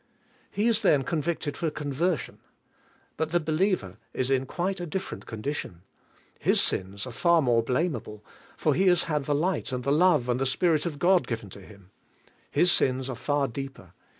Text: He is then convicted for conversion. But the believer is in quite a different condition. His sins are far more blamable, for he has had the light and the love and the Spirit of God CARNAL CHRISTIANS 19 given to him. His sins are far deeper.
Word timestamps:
He 0.49 0.65
is 0.67 0.81
then 0.81 1.03
convicted 1.03 1.55
for 1.55 1.69
conversion. 1.69 2.39
But 3.17 3.29
the 3.29 3.39
believer 3.39 3.99
is 4.15 4.31
in 4.31 4.47
quite 4.47 4.79
a 4.79 4.87
different 4.87 5.27
condition. 5.27 5.83
His 6.39 6.59
sins 6.59 7.05
are 7.05 7.11
far 7.11 7.39
more 7.39 7.61
blamable, 7.61 8.23
for 8.57 8.73
he 8.73 8.87
has 8.87 9.03
had 9.03 9.25
the 9.25 9.35
light 9.35 9.71
and 9.71 9.83
the 9.83 9.91
love 9.91 10.27
and 10.27 10.39
the 10.41 10.47
Spirit 10.47 10.87
of 10.87 10.97
God 10.97 11.27
CARNAL 11.27 11.27
CHRISTIANS 11.51 11.55
19 11.55 11.61
given 11.61 11.67
to 11.67 11.85
him. 11.85 11.91
His 12.49 12.71
sins 12.71 13.09
are 13.11 13.15
far 13.15 13.47
deeper. 13.47 13.93